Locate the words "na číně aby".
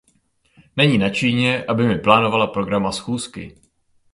0.97-1.87